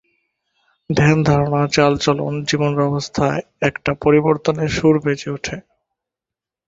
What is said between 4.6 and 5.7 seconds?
সুর বেজে ওঠে।